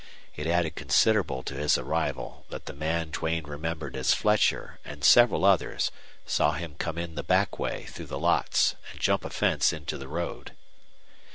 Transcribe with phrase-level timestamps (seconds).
[0.35, 5.45] It added considerable to his arrival that the man Duane remembered as Fletcher and several
[5.45, 5.91] others
[6.25, 9.99] saw him come in the back way through the lots and jump a fence into
[9.99, 10.53] the road.